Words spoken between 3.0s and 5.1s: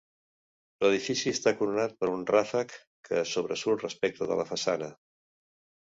que sobresurt respecte de la façana.